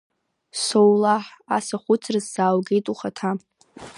[0.63, 1.25] Соулаҳ
[1.57, 3.31] ас ахәыцра сзааугеит ухаҭа…